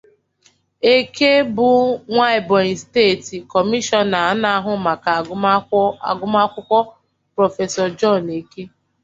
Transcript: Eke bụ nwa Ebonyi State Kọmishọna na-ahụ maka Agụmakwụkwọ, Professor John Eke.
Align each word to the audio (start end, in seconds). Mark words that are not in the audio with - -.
Eke 0.93 1.31
bụ 1.55 1.67
nwa 2.13 2.27
Ebonyi 2.39 2.75
State 2.83 3.29
Kọmishọna 3.51 4.19
na-ahụ 4.41 4.71
maka 4.85 5.09
Agụmakwụkwọ, 6.13 6.79
Professor 7.35 7.87
John 7.99 8.25
Eke. 8.39 8.63